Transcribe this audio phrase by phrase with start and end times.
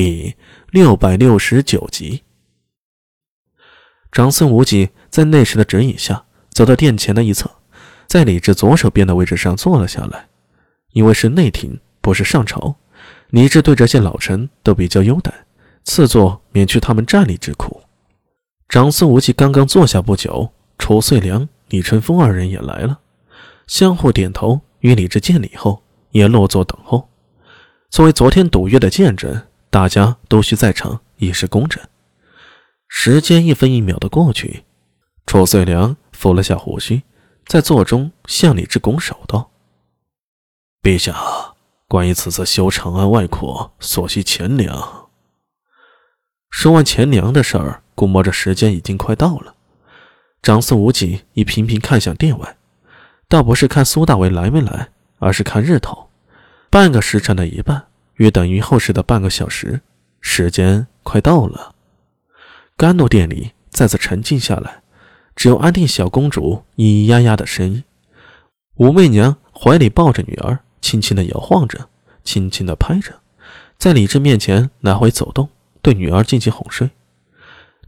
[0.00, 0.36] 第
[0.70, 2.22] 六百六十九集。
[4.12, 7.50] 长孙无忌在内侍的指引下，走到殿前的一侧，
[8.06, 10.28] 在李治左手边的位置上坐了下来。
[10.92, 12.76] 因为是内廷，不是上朝，
[13.30, 15.34] 李治对这些老臣都比较优待，
[15.82, 17.82] 赐座免去他们站立之苦。
[18.68, 23.00] 长孙无忌刚刚坐下不久，褚遂良、李淳风二人也来了，
[23.66, 27.10] 相互点头，与李治见礼后，也落座等候。
[27.90, 31.82] 作为昨天赌约的见证，大家都需在场，以示公正。
[32.88, 34.64] 时间一分一秒的过去，
[35.26, 37.02] 褚遂良抚了下胡须，
[37.46, 39.50] 在座中向李治拱手道
[40.82, 41.14] ：“陛下，
[41.86, 45.10] 关于此次修长安外扩所需钱粮。”
[46.50, 49.54] 说完钱粮的事儿，估摸着时间已经快到了。
[50.40, 52.56] 长孙无忌已频频看向殿外，
[53.28, 56.08] 倒不是看苏大为来没来，而是看日头。
[56.70, 59.80] 半个时辰的一半，约等于后世的半个小时，
[60.20, 61.74] 时间快到了。
[62.76, 64.82] 甘露殿里再次沉静下来，
[65.34, 67.82] 只有安定小公主咿咿呀呀的声音。
[68.76, 71.88] 武媚娘怀里抱着女儿，轻轻的摇晃着，
[72.22, 73.20] 轻轻的拍着，
[73.78, 75.48] 在李治面前来回走动，
[75.80, 76.90] 对女儿进行哄睡。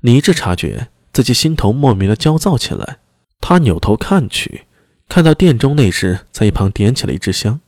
[0.00, 2.98] 李治察觉自己心头莫名的焦躁起来，
[3.40, 4.66] 他扭头看去，
[5.08, 7.60] 看到殿中内侍在一旁点起了一支香，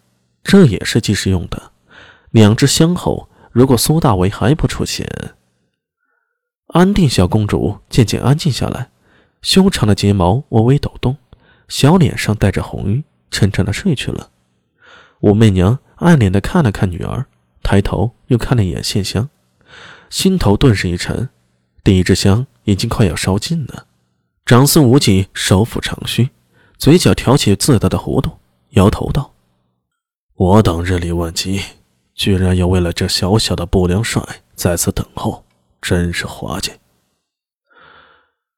[0.45, 1.72] 这也是计时用的。
[2.33, 5.07] 两支香后，如果苏大为还不出现，
[6.69, 8.91] 安定小公主渐渐安静下来，
[9.43, 11.19] 修长的睫毛微微抖动，
[11.69, 14.31] 小脸上带着红晕，沉沉的睡去了。
[15.21, 17.27] 武媚娘暗恋的看了看女儿，
[17.63, 19.29] 抬头又看了一眼线香，
[20.09, 21.29] 心头顿时一沉。
[21.85, 23.87] 第一支香已经快要烧尽了。
[24.47, 26.31] 长孙无忌手抚长须，
[26.79, 28.39] 嘴角挑起自得的弧度，
[28.71, 29.35] 摇头道
[30.35, 31.61] ：“我等日理万机，
[32.15, 34.23] 居然要为了这小小的不良帅
[34.55, 35.45] 在此等候。”
[35.83, 36.75] 真是滑稽！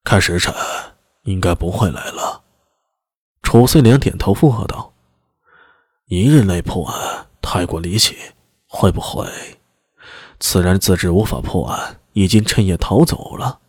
[0.04, 0.54] 看时辰，
[1.22, 2.42] 应该不会来了。
[3.40, 4.92] 楚遂良点头附和道
[6.04, 8.14] ：“一日内破案太过离奇，
[8.66, 9.26] 会不会
[10.38, 13.60] 此人自知无法破案，已经趁夜逃走了？”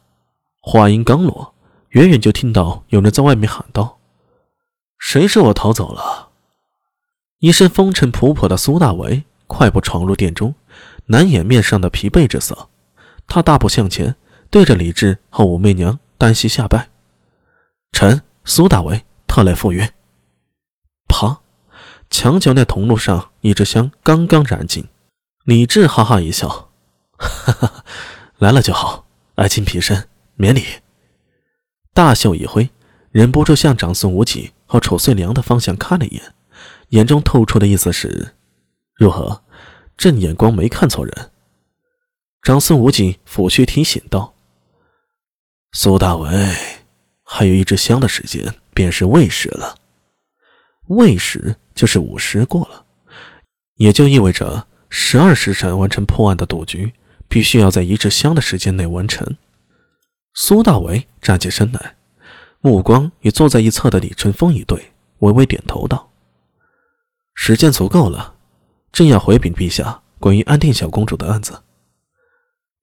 [0.59, 1.53] 话音刚落，
[1.91, 3.99] 远远就听到有人在外面喊道
[4.99, 6.31] ：“谁说我逃走了？”
[7.39, 10.55] 一身风尘仆仆的苏大为快步闯入殿中，
[11.05, 12.69] 难掩面上的疲惫之色。
[13.27, 14.15] 他大步向前，
[14.49, 16.89] 对着李治和武媚娘单膝下拜
[17.91, 19.93] ：“臣苏大为特来赴约。”
[21.07, 21.41] 啪！
[22.09, 24.87] 墙角那铜炉上一支香刚刚燃尽，
[25.43, 26.69] 李治哈哈一笑
[27.17, 27.83] ：“哈哈，
[28.37, 30.63] 来了就好，爱卿平身，免礼。”
[31.93, 32.69] 大袖一挥，
[33.11, 36.33] 忍不住向长孙无忌和褚遂良的方向看了一眼，
[36.89, 38.35] 眼中透出的意思是
[38.95, 39.43] ：“如何？
[39.97, 41.31] 朕眼光没看错人？”
[42.43, 44.35] 长孙无忌抚须提醒道
[45.73, 46.29] ：“苏大为，
[47.23, 49.77] 还有一支香的时间，便是未时了。
[50.87, 52.85] 未时就是午时过了，
[53.77, 56.93] 也就意味着十二时辰完成破案的赌局，
[57.27, 59.35] 必须要在一支香的时间内完成。”
[60.37, 61.95] 苏大为站起身来，
[62.59, 66.11] 目光与坐在一侧的李淳风一对，微微点头道
[67.33, 68.34] ：“时间足够了，
[68.95, 71.61] 朕要回禀陛下关于安定小公主的案子。”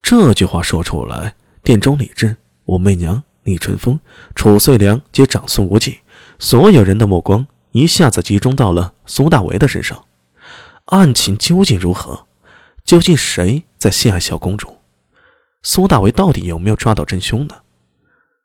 [0.03, 2.37] 这句话说出来，殿中李治、
[2.67, 3.99] 武媚娘、李淳风、
[4.35, 6.01] 褚遂良及长孙无忌，
[6.39, 10.05] 所有人的目光一下子集中到了苏大为的身上。
[10.87, 12.27] 案情究竟如何？
[12.85, 14.77] 究竟谁在陷害小公主？
[15.63, 17.55] 苏大为到底有没有抓到真凶呢？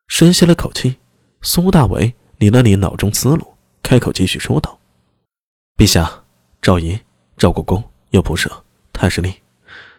[0.08, 0.96] 深吸了口气，
[1.42, 4.80] 苏大为理了理脑中思路，开口继续说道
[5.76, 6.24] ：“陛下，
[6.62, 7.00] 赵姨、
[7.38, 9.34] 赵国公有不舍，太师令。”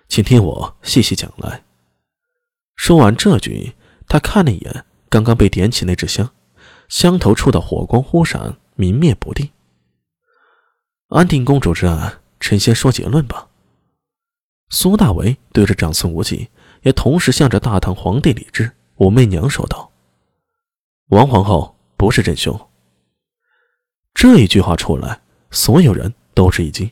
[0.09, 1.63] 请听我细细讲来。
[2.77, 3.75] 说完这句，
[4.09, 6.31] 他看了一眼刚刚被点起那只香，
[6.89, 9.51] 香头处的火光忽闪，明灭不定。
[11.09, 13.49] 安定公主之案，臣先说结论吧。
[14.71, 16.49] 苏大为对着长孙无忌，
[16.83, 19.91] 也同时向着大唐皇帝李治、武媚娘说道
[21.09, 22.69] ：“王皇后不是真凶。”
[24.15, 25.21] 这一句话出来，
[25.51, 26.91] 所有人都是一惊，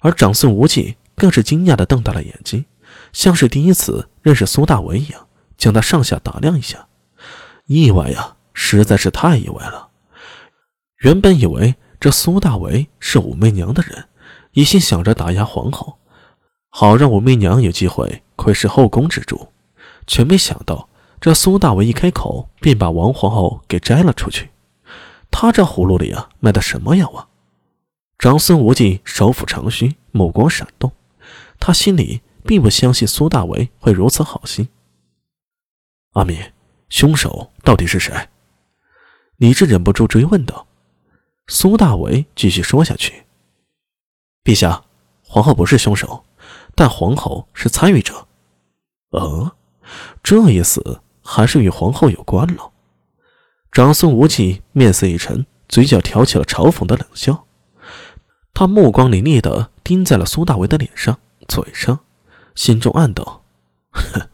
[0.00, 0.96] 而长孙无忌。
[1.16, 2.64] 更是惊讶的瞪大了眼睛，
[3.12, 5.26] 像是第一次认识苏大为一样，
[5.58, 6.86] 将他上下打量一下。
[7.66, 9.88] 意外呀，实在是太意外了。
[11.00, 14.08] 原本以为这苏大为是武媚娘的人，
[14.52, 15.98] 一心想着打压皇后，
[16.70, 19.48] 好让武媚娘有机会窥视后宫之主，
[20.06, 20.88] 却没想到
[21.20, 24.48] 这苏大为一开口便把王皇后给摘了出去。
[25.30, 27.28] 他这葫芦里啊，卖的什么药啊？
[28.20, 30.92] 长孙无忌手抚长须，目光闪动。
[31.58, 34.68] 他心里并不相信苏大为会如此好心。
[36.12, 36.38] 阿米，
[36.90, 38.28] 凶手到底是谁？
[39.38, 40.66] 李治忍不住追问道。
[41.46, 43.24] 苏大为继续说下去
[44.44, 44.84] ：“陛下，
[45.22, 46.22] 皇后不是凶手，
[46.74, 48.28] 但皇后是参与者。
[49.12, 49.56] 呃，
[50.22, 52.70] 这一死还是与皇后有关了。”
[53.72, 57.46] 长孙无忌面色一沉，嘴角挑起了嘲讽的冷笑。
[58.52, 61.18] 他目光凌厉地盯在了苏大为的脸上、
[61.48, 62.00] 嘴上，
[62.54, 63.42] 心中暗道
[63.90, 64.28] ：“哼，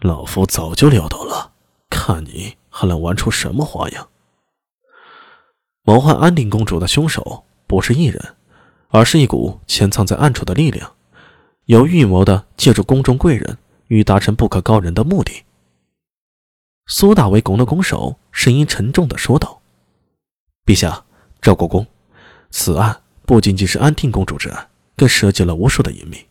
[0.00, 1.52] 老夫早就料到了，
[1.90, 4.08] 看你还能玩出什么花样。”
[5.82, 8.36] 谋害安定公主的凶手不是一人，
[8.88, 10.92] 而是一股潜藏在暗处的力量，
[11.64, 13.58] 有预谋的借助宫中贵人，
[13.88, 15.44] 欲达成不可告人的目的。
[16.86, 19.60] 苏大为拱了拱手，声音沉重的说道
[20.66, 21.04] ：“陛下，
[21.40, 21.86] 赵国公，
[22.50, 23.00] 此案
[23.30, 26.26] 不仅仅是安定公主之案，更涉及了无数的隐秘。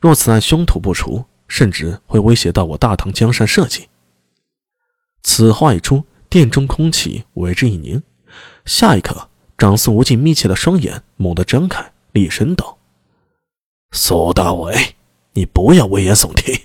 [0.00, 3.88] 若此案凶徒不除，甚至会威胁到我大唐江山社稷。”
[5.22, 8.02] 此话一出，殿中空气为之一凝。
[8.64, 12.78] 下一刻，长孙无忌眯起了双眼，猛地张开，厉声道
[13.94, 14.96] ：“苏大伟，
[15.34, 16.62] 你不要危言耸听！